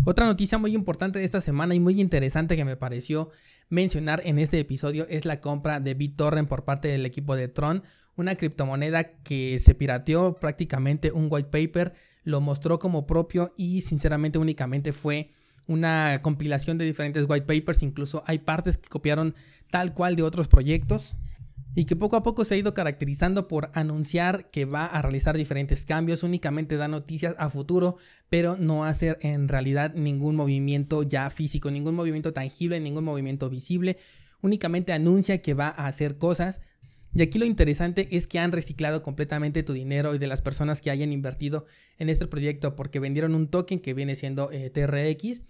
Otra 0.05 0.25
noticia 0.25 0.57
muy 0.57 0.73
importante 0.75 1.19
de 1.19 1.25
esta 1.25 1.41
semana 1.41 1.75
y 1.75 1.79
muy 1.79 2.01
interesante 2.01 2.55
que 2.55 2.65
me 2.65 2.75
pareció 2.75 3.29
mencionar 3.69 4.21
en 4.25 4.38
este 4.38 4.59
episodio 4.59 5.07
es 5.09 5.25
la 5.25 5.39
compra 5.39 5.79
de 5.79 5.93
BitTorrent 5.93 6.50
por 6.50 6.65
parte 6.65 6.89
del 6.89 7.05
equipo 7.05 7.35
de 7.35 7.47
Tron, 7.47 7.83
una 8.15 8.35
criptomoneda 8.35 9.05
que 9.23 9.57
se 9.59 9.75
pirateó 9.75 10.35
prácticamente 10.35 11.12
un 11.12 11.27
white 11.29 11.50
paper, 11.50 11.93
lo 12.23 12.41
mostró 12.41 12.79
como 12.79 13.07
propio 13.07 13.53
y 13.57 13.81
sinceramente 13.81 14.38
únicamente 14.38 14.91
fue 14.91 15.31
una 15.67 16.21
compilación 16.21 16.77
de 16.77 16.85
diferentes 16.85 17.25
white 17.27 17.45
papers, 17.45 17.81
incluso 17.81 18.23
hay 18.27 18.39
partes 18.39 18.77
que 18.77 18.89
copiaron 18.89 19.35
tal 19.71 19.93
cual 19.93 20.15
de 20.15 20.23
otros 20.23 20.47
proyectos 20.47 21.15
y 21.75 21.85
que 21.85 21.95
poco 21.95 22.15
a 22.15 22.23
poco 22.23 22.45
se 22.45 22.53
ha 22.53 22.57
ido 22.57 22.73
caracterizando 22.73 23.47
por 23.47 23.71
anunciar 23.73 24.51
que 24.51 24.65
va 24.65 24.85
a 24.85 25.01
realizar 25.01 25.35
diferentes 25.35 25.85
cambios, 25.85 26.23
únicamente 26.23 26.77
da 26.77 26.87
noticias 26.87 27.35
a 27.39 27.49
futuro, 27.49 27.97
pero 28.29 28.57
no 28.57 28.85
hacer 28.85 29.17
en 29.21 29.47
realidad 29.47 29.93
ningún 29.95 30.35
movimiento 30.35 31.03
ya 31.03 31.29
físico, 31.29 31.71
ningún 31.71 31.95
movimiento 31.95 32.31
tangible, 32.31 32.79
ningún 32.79 33.03
movimiento 33.03 33.49
visible, 33.49 33.97
únicamente 34.41 34.93
anuncia 34.93 35.41
que 35.41 35.55
va 35.55 35.67
a 35.67 35.87
hacer 35.87 36.17
cosas. 36.17 36.61
Y 37.15 37.21
aquí 37.21 37.37
lo 37.37 37.45
interesante 37.45 38.07
es 38.11 38.27
que 38.27 38.39
han 38.39 38.51
reciclado 38.51 39.01
completamente 39.03 39.63
tu 39.63 39.73
dinero 39.73 40.15
y 40.15 40.19
de 40.19 40.27
las 40.27 40.41
personas 40.41 40.81
que 40.81 40.91
hayan 40.91 41.11
invertido 41.11 41.65
en 41.97 42.09
este 42.09 42.27
proyecto 42.27 42.75
porque 42.75 42.99
vendieron 42.99 43.35
un 43.35 43.47
token 43.47 43.79
que 43.79 43.93
viene 43.93 44.15
siendo 44.15 44.51
eh, 44.51 44.69
TRX 44.69 45.43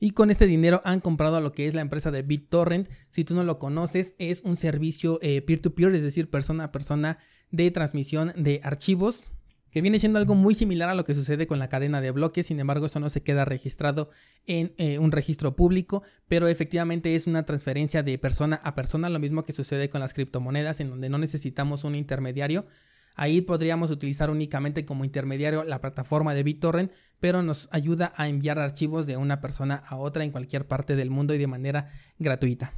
y 0.00 0.10
con 0.10 0.30
este 0.30 0.46
dinero 0.46 0.80
han 0.84 1.00
comprado 1.00 1.40
lo 1.40 1.52
que 1.52 1.66
es 1.66 1.74
la 1.74 1.80
empresa 1.80 2.10
de 2.10 2.22
BitTorrent. 2.22 2.88
Si 3.10 3.24
tú 3.24 3.34
no 3.34 3.44
lo 3.44 3.58
conoces, 3.58 4.14
es 4.18 4.42
un 4.42 4.56
servicio 4.56 5.18
eh, 5.22 5.42
peer-to-peer, 5.42 5.94
es 5.94 6.02
decir, 6.02 6.30
persona 6.30 6.64
a 6.64 6.72
persona 6.72 7.18
de 7.50 7.70
transmisión 7.70 8.32
de 8.36 8.60
archivos, 8.62 9.24
que 9.70 9.82
viene 9.82 9.98
siendo 9.98 10.18
algo 10.18 10.34
muy 10.34 10.54
similar 10.54 10.88
a 10.88 10.94
lo 10.94 11.04
que 11.04 11.14
sucede 11.14 11.46
con 11.46 11.58
la 11.58 11.68
cadena 11.68 12.00
de 12.00 12.10
bloques. 12.10 12.46
Sin 12.46 12.58
embargo, 12.58 12.86
esto 12.86 13.00
no 13.00 13.10
se 13.10 13.22
queda 13.22 13.44
registrado 13.44 14.10
en 14.46 14.72
eh, 14.78 14.98
un 14.98 15.12
registro 15.12 15.56
público, 15.56 16.02
pero 16.26 16.48
efectivamente 16.48 17.14
es 17.14 17.26
una 17.26 17.44
transferencia 17.44 18.02
de 18.02 18.18
persona 18.18 18.56
a 18.64 18.74
persona, 18.74 19.10
lo 19.10 19.18
mismo 19.18 19.44
que 19.44 19.52
sucede 19.52 19.90
con 19.90 20.00
las 20.00 20.14
criptomonedas, 20.14 20.80
en 20.80 20.90
donde 20.90 21.10
no 21.10 21.18
necesitamos 21.18 21.84
un 21.84 21.94
intermediario. 21.94 22.66
Ahí 23.20 23.40
podríamos 23.40 23.90
utilizar 23.90 24.30
únicamente 24.30 24.84
como 24.84 25.04
intermediario 25.04 25.64
la 25.64 25.80
plataforma 25.80 26.34
de 26.34 26.44
BitTorrent, 26.44 26.92
pero 27.18 27.42
nos 27.42 27.68
ayuda 27.72 28.12
a 28.14 28.28
enviar 28.28 28.60
archivos 28.60 29.08
de 29.08 29.16
una 29.16 29.40
persona 29.40 29.82
a 29.88 29.96
otra 29.96 30.22
en 30.22 30.30
cualquier 30.30 30.68
parte 30.68 30.94
del 30.94 31.10
mundo 31.10 31.34
y 31.34 31.38
de 31.38 31.48
manera 31.48 31.90
gratuita. 32.20 32.74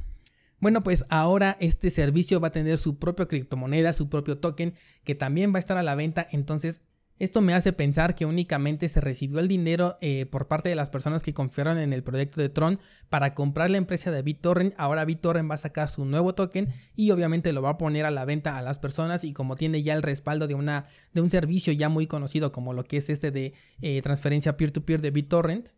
Bueno, 0.59 0.81
pues 0.81 1.05
ahora 1.09 1.57
este 1.59 1.91
servicio 1.91 2.39
va 2.39 2.47
a 2.47 2.51
tener 2.51 2.79
su 2.79 2.97
propia 2.97 3.27
criptomoneda, 3.27 3.93
su 3.93 4.09
propio 4.09 4.39
token, 4.39 4.73
que 5.03 5.13
también 5.13 5.53
va 5.53 5.57
a 5.57 5.59
estar 5.59 5.77
a 5.77 5.83
la 5.83 5.93
venta, 5.93 6.25
entonces 6.31 6.81
esto 7.23 7.39
me 7.41 7.53
hace 7.53 7.71
pensar 7.71 8.15
que 8.15 8.25
únicamente 8.25 8.89
se 8.89 8.99
recibió 8.99 9.39
el 9.39 9.47
dinero 9.47 9.95
eh, 10.01 10.25
por 10.25 10.47
parte 10.47 10.69
de 10.69 10.75
las 10.75 10.89
personas 10.89 11.21
que 11.21 11.35
confiaron 11.35 11.77
en 11.77 11.93
el 11.93 12.01
proyecto 12.01 12.41
de 12.41 12.49
Tron 12.49 12.79
para 13.09 13.35
comprar 13.35 13.69
la 13.69 13.77
empresa 13.77 14.09
de 14.09 14.23
BitTorrent. 14.23 14.73
Ahora 14.75 15.05
BitTorrent 15.05 15.47
va 15.47 15.53
a 15.53 15.59
sacar 15.59 15.91
su 15.91 16.03
nuevo 16.03 16.33
token 16.33 16.69
y 16.95 17.11
obviamente 17.11 17.53
lo 17.53 17.61
va 17.61 17.69
a 17.69 17.77
poner 17.77 18.07
a 18.07 18.11
la 18.11 18.25
venta 18.25 18.57
a 18.57 18.63
las 18.63 18.79
personas 18.79 19.23
y 19.23 19.33
como 19.33 19.55
tiene 19.55 19.83
ya 19.83 19.93
el 19.93 20.01
respaldo 20.01 20.47
de, 20.47 20.55
una, 20.55 20.87
de 21.13 21.21
un 21.21 21.29
servicio 21.29 21.71
ya 21.73 21.89
muy 21.89 22.07
conocido 22.07 22.51
como 22.51 22.73
lo 22.73 22.85
que 22.85 22.97
es 22.97 23.07
este 23.11 23.29
de 23.29 23.53
eh, 23.81 24.01
transferencia 24.01 24.57
peer-to-peer 24.57 24.97
-peer 24.97 25.03
de 25.03 25.11
BitTorrent, 25.11 25.69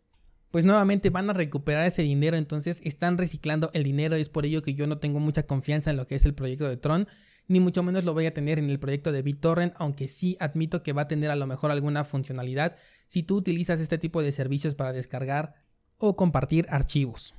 pues 0.50 0.64
nuevamente 0.64 1.10
van 1.10 1.28
a 1.28 1.34
recuperar 1.34 1.84
ese 1.84 2.00
dinero, 2.00 2.38
entonces 2.38 2.80
están 2.84 3.18
reciclando 3.18 3.68
el 3.74 3.82
dinero. 3.82 4.16
Y 4.16 4.22
es 4.22 4.30
por 4.30 4.46
ello 4.46 4.62
que 4.62 4.72
yo 4.72 4.86
no 4.86 4.96
tengo 4.96 5.20
mucha 5.20 5.42
confianza 5.42 5.90
en 5.90 5.98
lo 5.98 6.06
que 6.06 6.14
es 6.14 6.24
el 6.24 6.32
proyecto 6.32 6.66
de 6.66 6.78
Tron 6.78 7.06
ni 7.46 7.60
mucho 7.60 7.82
menos 7.82 8.04
lo 8.04 8.14
voy 8.14 8.26
a 8.26 8.34
tener 8.34 8.58
en 8.58 8.70
el 8.70 8.78
proyecto 8.78 9.12
de 9.12 9.22
BitTorrent, 9.22 9.74
aunque 9.76 10.08
sí 10.08 10.36
admito 10.40 10.82
que 10.82 10.92
va 10.92 11.02
a 11.02 11.08
tener 11.08 11.30
a 11.30 11.36
lo 11.36 11.46
mejor 11.46 11.70
alguna 11.70 12.04
funcionalidad 12.04 12.76
si 13.08 13.22
tú 13.22 13.36
utilizas 13.36 13.80
este 13.80 13.98
tipo 13.98 14.22
de 14.22 14.32
servicios 14.32 14.74
para 14.74 14.92
descargar 14.92 15.54
o 15.98 16.16
compartir 16.16 16.66
archivos. 16.70 17.34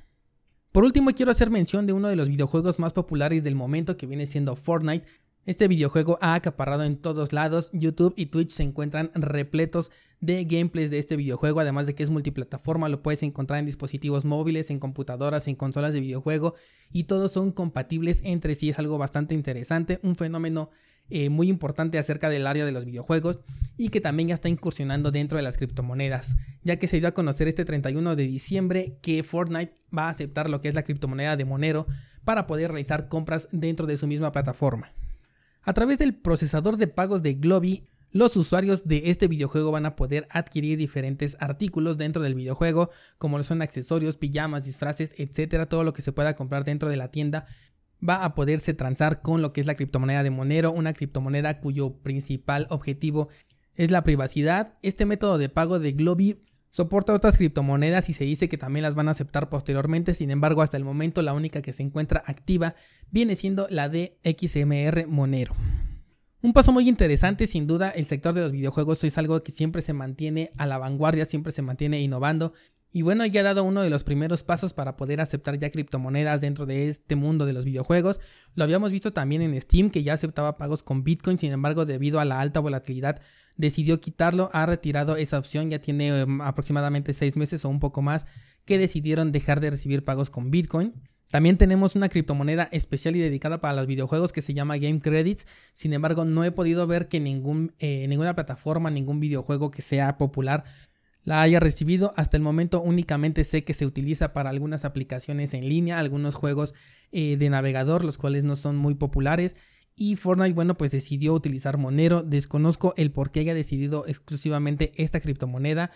Por 0.72 0.84
último, 0.84 1.10
quiero 1.12 1.30
hacer 1.30 1.50
mención 1.50 1.86
de 1.86 1.92
uno 1.92 2.08
de 2.08 2.16
los 2.16 2.28
videojuegos 2.28 2.78
más 2.78 2.92
populares 2.92 3.42
del 3.42 3.54
momento 3.54 3.96
que 3.96 4.06
viene 4.06 4.26
siendo 4.26 4.56
Fortnite, 4.56 5.06
este 5.46 5.68
videojuego 5.68 6.18
ha 6.20 6.34
acaparrado 6.34 6.82
en 6.84 6.96
todos 6.96 7.32
lados, 7.32 7.70
YouTube 7.72 8.14
y 8.16 8.26
Twitch 8.26 8.50
se 8.50 8.64
encuentran 8.64 9.10
repletos 9.14 9.90
de 10.20 10.44
gameplays 10.44 10.90
de 10.90 10.98
este 10.98 11.16
videojuego, 11.16 11.60
además 11.60 11.86
de 11.86 11.94
que 11.94 12.02
es 12.02 12.10
multiplataforma, 12.10 12.88
lo 12.88 13.02
puedes 13.02 13.22
encontrar 13.22 13.60
en 13.60 13.66
dispositivos 13.66 14.24
móviles, 14.24 14.70
en 14.70 14.80
computadoras, 14.80 15.46
en 15.46 15.54
consolas 15.54 15.92
de 15.92 16.00
videojuego. 16.00 16.54
Y 16.90 17.04
todos 17.04 17.32
son 17.32 17.52
compatibles 17.52 18.20
entre 18.24 18.54
sí, 18.54 18.70
es 18.70 18.78
algo 18.78 18.98
bastante 18.98 19.34
interesante, 19.34 20.00
un 20.02 20.16
fenómeno 20.16 20.70
eh, 21.08 21.28
muy 21.28 21.48
importante 21.48 21.98
acerca 21.98 22.28
del 22.28 22.48
área 22.48 22.64
de 22.64 22.72
los 22.72 22.84
videojuegos 22.84 23.38
y 23.76 23.90
que 23.90 24.00
también 24.00 24.30
ya 24.30 24.34
está 24.34 24.48
incursionando 24.48 25.12
dentro 25.12 25.36
de 25.36 25.42
las 25.42 25.56
criptomonedas, 25.56 26.34
ya 26.64 26.80
que 26.80 26.88
se 26.88 26.98
dio 26.98 27.08
a 27.08 27.14
conocer 27.14 27.46
este 27.46 27.64
31 27.64 28.16
de 28.16 28.24
diciembre 28.24 28.98
que 29.02 29.22
Fortnite 29.22 29.74
va 29.96 30.06
a 30.06 30.10
aceptar 30.10 30.50
lo 30.50 30.60
que 30.60 30.68
es 30.68 30.74
la 30.74 30.82
criptomoneda 30.82 31.36
de 31.36 31.44
Monero 31.44 31.86
para 32.24 32.48
poder 32.48 32.72
realizar 32.72 33.08
compras 33.08 33.46
dentro 33.52 33.86
de 33.86 33.96
su 33.96 34.08
misma 34.08 34.32
plataforma. 34.32 34.92
A 35.66 35.72
través 35.72 35.98
del 35.98 36.14
procesador 36.14 36.76
de 36.76 36.86
pagos 36.86 37.22
de 37.22 37.34
Globi, 37.34 37.88
los 38.12 38.36
usuarios 38.36 38.86
de 38.86 39.10
este 39.10 39.26
videojuego 39.26 39.72
van 39.72 39.84
a 39.84 39.96
poder 39.96 40.28
adquirir 40.30 40.78
diferentes 40.78 41.36
artículos 41.40 41.98
dentro 41.98 42.22
del 42.22 42.36
videojuego, 42.36 42.90
como 43.18 43.42
son 43.42 43.62
accesorios, 43.62 44.16
pijamas, 44.16 44.62
disfraces, 44.62 45.10
etcétera, 45.16 45.68
todo 45.68 45.82
lo 45.82 45.92
que 45.92 46.02
se 46.02 46.12
pueda 46.12 46.36
comprar 46.36 46.62
dentro 46.62 46.88
de 46.88 46.96
la 46.96 47.10
tienda 47.10 47.46
va 48.08 48.24
a 48.24 48.36
poderse 48.36 48.74
transar 48.74 49.22
con 49.22 49.42
lo 49.42 49.52
que 49.52 49.60
es 49.60 49.66
la 49.66 49.74
criptomoneda 49.74 50.22
de 50.22 50.30
Monero, 50.30 50.70
una 50.70 50.92
criptomoneda 50.92 51.58
cuyo 51.58 51.94
principal 51.96 52.68
objetivo 52.70 53.28
es 53.74 53.90
la 53.90 54.04
privacidad. 54.04 54.74
Este 54.82 55.04
método 55.04 55.36
de 55.36 55.48
pago 55.48 55.80
de 55.80 55.90
Globi 55.90 56.44
Soporta 56.76 57.14
otras 57.14 57.38
criptomonedas 57.38 58.10
y 58.10 58.12
se 58.12 58.24
dice 58.24 58.50
que 58.50 58.58
también 58.58 58.82
las 58.82 58.94
van 58.94 59.08
a 59.08 59.12
aceptar 59.12 59.48
posteriormente, 59.48 60.12
sin 60.12 60.30
embargo 60.30 60.60
hasta 60.60 60.76
el 60.76 60.84
momento 60.84 61.22
la 61.22 61.32
única 61.32 61.62
que 61.62 61.72
se 61.72 61.82
encuentra 61.82 62.22
activa 62.26 62.74
viene 63.10 63.34
siendo 63.34 63.66
la 63.70 63.88
de 63.88 64.18
XMR 64.22 65.06
Monero. 65.06 65.54
Un 66.42 66.52
paso 66.52 66.72
muy 66.72 66.86
interesante, 66.86 67.46
sin 67.46 67.66
duda, 67.66 67.88
el 67.88 68.04
sector 68.04 68.34
de 68.34 68.42
los 68.42 68.52
videojuegos 68.52 69.02
es 69.04 69.16
algo 69.16 69.42
que 69.42 69.52
siempre 69.52 69.80
se 69.80 69.94
mantiene 69.94 70.52
a 70.58 70.66
la 70.66 70.76
vanguardia, 70.76 71.24
siempre 71.24 71.50
se 71.50 71.62
mantiene 71.62 72.02
innovando. 72.02 72.52
Y 72.92 73.00
bueno, 73.00 73.24
ya 73.24 73.40
ha 73.40 73.44
dado 73.44 73.64
uno 73.64 73.80
de 73.80 73.88
los 73.88 74.04
primeros 74.04 74.42
pasos 74.42 74.74
para 74.74 74.96
poder 74.98 75.22
aceptar 75.22 75.58
ya 75.58 75.70
criptomonedas 75.70 76.42
dentro 76.42 76.66
de 76.66 76.90
este 76.90 77.16
mundo 77.16 77.46
de 77.46 77.54
los 77.54 77.64
videojuegos. 77.64 78.20
Lo 78.54 78.64
habíamos 78.64 78.92
visto 78.92 79.14
también 79.14 79.40
en 79.40 79.58
Steam, 79.58 79.88
que 79.88 80.02
ya 80.02 80.12
aceptaba 80.12 80.58
pagos 80.58 80.82
con 80.82 81.04
Bitcoin, 81.04 81.38
sin 81.38 81.52
embargo, 81.52 81.86
debido 81.86 82.20
a 82.20 82.26
la 82.26 82.38
alta 82.38 82.60
volatilidad 82.60 83.22
decidió 83.56 84.00
quitarlo, 84.00 84.50
ha 84.52 84.66
retirado 84.66 85.16
esa 85.16 85.38
opción, 85.38 85.70
ya 85.70 85.80
tiene 85.80 86.20
em, 86.20 86.40
aproximadamente 86.40 87.12
seis 87.12 87.36
meses 87.36 87.64
o 87.64 87.68
un 87.68 87.80
poco 87.80 88.02
más 88.02 88.26
que 88.64 88.78
decidieron 88.78 89.32
dejar 89.32 89.60
de 89.60 89.70
recibir 89.70 90.04
pagos 90.04 90.30
con 90.30 90.50
Bitcoin. 90.50 90.94
También 91.28 91.56
tenemos 91.56 91.96
una 91.96 92.08
criptomoneda 92.08 92.68
especial 92.70 93.16
y 93.16 93.20
dedicada 93.20 93.60
para 93.60 93.74
los 93.74 93.86
videojuegos 93.86 94.32
que 94.32 94.42
se 94.42 94.54
llama 94.54 94.76
Game 94.76 95.00
Credits. 95.00 95.46
Sin 95.74 95.92
embargo, 95.92 96.24
no 96.24 96.44
he 96.44 96.52
podido 96.52 96.86
ver 96.86 97.08
que 97.08 97.18
ningún, 97.18 97.74
eh, 97.78 98.06
ninguna 98.08 98.34
plataforma, 98.34 98.90
ningún 98.90 99.18
videojuego 99.18 99.70
que 99.70 99.82
sea 99.82 100.18
popular 100.18 100.64
la 101.24 101.42
haya 101.42 101.58
recibido. 101.58 102.14
Hasta 102.16 102.36
el 102.36 102.42
momento 102.42 102.80
únicamente 102.80 103.44
sé 103.44 103.64
que 103.64 103.74
se 103.74 103.84
utiliza 103.84 104.32
para 104.32 104.50
algunas 104.50 104.84
aplicaciones 104.84 105.52
en 105.54 105.68
línea, 105.68 105.98
algunos 105.98 106.36
juegos 106.36 106.74
eh, 107.10 107.36
de 107.36 107.50
navegador, 107.50 108.04
los 108.04 108.18
cuales 108.18 108.44
no 108.44 108.54
son 108.54 108.76
muy 108.76 108.94
populares. 108.94 109.56
Y 109.96 110.16
Fortnite, 110.16 110.52
bueno, 110.52 110.76
pues 110.76 110.90
decidió 110.90 111.32
utilizar 111.32 111.78
Monero. 111.78 112.22
Desconozco 112.22 112.92
el 112.98 113.10
por 113.10 113.30
qué 113.30 113.40
haya 113.40 113.54
decidido 113.54 114.04
exclusivamente 114.06 114.92
esta 114.96 115.20
criptomoneda. 115.20 115.90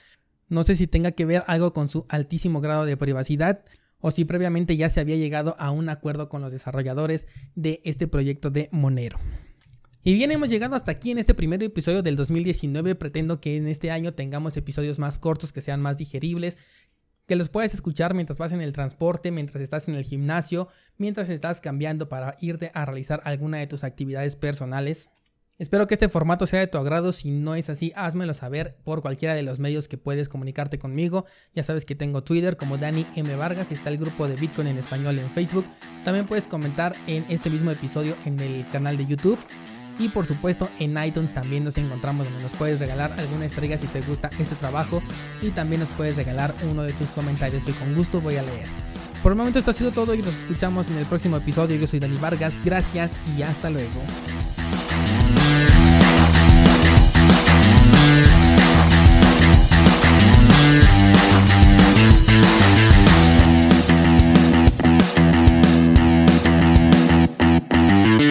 No 0.49 0.65
sé 0.65 0.75
si 0.75 0.87
tenga 0.87 1.13
que 1.13 1.27
ver 1.27 1.45
algo 1.47 1.75
con 1.75 1.89
su 1.91 2.07
altísimo 2.09 2.63
grado 2.63 2.87
de 2.87 2.97
privacidad 2.97 3.63
o 4.01 4.11
si 4.11 4.25
previamente 4.25 4.79
ya 4.79 4.89
se 4.89 5.01
había 5.01 5.17
llegado 5.17 5.55
a 5.59 5.71
un 5.71 5.91
acuerdo 5.91 6.31
con 6.31 6.41
los 6.41 6.51
desarrolladores 6.51 7.27
de 7.55 7.83
este 7.85 8.09
proyecto 8.09 8.51
de 8.51 8.71
Monero. 8.73 9.19
Y 10.03 10.15
bien, 10.15 10.33
hemos 10.33 10.49
llegado 10.49 10.77
hasta 10.77 10.93
aquí 10.93 11.11
en 11.11 11.19
este 11.19 11.35
primer 11.35 11.63
episodio 11.63 12.03
del 12.03 12.17
2019. 12.17 12.95
Pretendo 12.95 13.39
que 13.43 13.59
en 13.59 13.69
este 13.69 13.91
año 13.91 14.15
tengamos 14.15 14.57
episodios 14.57 14.99
más 14.99 15.19
cortos, 15.19 15.53
que 15.53 15.61
sean 15.61 15.83
más 15.83 15.99
digeribles, 15.99 16.57
que 17.31 17.37
los 17.37 17.49
puedas 17.49 17.73
escuchar 17.75 18.13
mientras 18.13 18.39
vas 18.41 18.51
en 18.51 18.61
el 18.61 18.73
transporte, 18.73 19.31
mientras 19.31 19.63
estás 19.63 19.87
en 19.87 19.95
el 19.95 20.03
gimnasio, 20.03 20.67
mientras 20.99 21.31
estás 21.31 21.61
cambiando 21.61 22.09
para 22.09 22.35
irte 22.41 22.73
a 22.75 22.85
realizar 22.85 23.23
alguna 23.25 23.59
de 23.59 23.69
tus 23.69 23.85
actividades 23.85 24.35
personales. 24.35 25.11
Espero 25.57 25.87
que 25.87 25.95
este 25.95 26.09
formato 26.09 26.49
sea 26.49 26.59
de 26.59 26.67
tu 26.67 26.79
agrado, 26.79 27.13
si 27.13 27.31
no 27.31 27.55
es 27.55 27.71
así, 27.71 27.93
házmelo 27.95 28.35
saber 28.35 28.79
por 28.83 29.01
cualquiera 29.01 29.37
de 29.37 29.45
los 29.45 29.61
medios 29.61 29.87
que 29.87 29.97
puedes 29.97 30.29
comunicarte 30.29 30.81
conmigo. 30.81 31.25
Ya 31.55 31.63
sabes 31.63 31.85
que 31.85 31.95
tengo 31.95 32.25
Twitter 32.25 32.57
como 32.57 32.79
Dani 32.79 33.07
M. 33.15 33.37
Vargas 33.37 33.71
y 33.71 33.75
está 33.75 33.91
el 33.91 33.99
grupo 33.99 34.27
de 34.27 34.35
Bitcoin 34.35 34.67
en 34.67 34.79
español 34.79 35.17
en 35.21 35.31
Facebook. 35.31 35.67
También 36.03 36.27
puedes 36.27 36.47
comentar 36.47 36.97
en 37.07 37.25
este 37.29 37.49
mismo 37.49 37.71
episodio 37.71 38.17
en 38.25 38.41
el 38.41 38.67
canal 38.73 38.97
de 38.97 39.07
YouTube. 39.07 39.39
Y 40.01 40.09
por 40.09 40.25
supuesto 40.25 40.71
en 40.79 40.97
iTunes 41.05 41.35
también 41.35 41.63
nos 41.63 41.77
encontramos 41.77 42.25
donde 42.25 42.43
nos 42.43 42.55
puedes 42.55 42.81
regalar 42.81 43.13
alguna 43.19 43.45
estrella 43.45 43.77
si 43.77 43.87
te 43.87 44.01
gusta 44.01 44.31
este 44.39 44.55
trabajo 44.57 45.03
y 45.43 45.51
también 45.51 45.81
nos 45.81 45.91
puedes 45.91 46.17
regalar 46.17 46.55
uno 46.71 46.83
de 46.83 46.95
tus 46.95 47.11
comentarios 47.11 47.63
que 47.63 47.73
con 47.73 47.95
gusto 47.95 48.21
voy 48.23 48.37
a 48.37 48.43
leer. 48.43 48.69
Por 49.23 49.33
el 49.33 49.39
momento 49.39 49.59
esto 49.59 49.73
ha 49.73 49.75
sido 49.75 49.93
todo 49.93 50.15
y 50.15 50.23
nos 50.23 50.35
escuchamos 50.35 50.89
en 50.89 50.97
el 50.97 51.05
próximo 51.05 51.37
episodio. 51.37 51.77
Yo 51.77 51.87
soy 51.87 52.01
Dani 52.01 52.17
Vargas, 52.17 52.55
gracias 52.65 53.13
y 53.37 53.43
hasta 53.43 53.69
luego. 53.69 54.01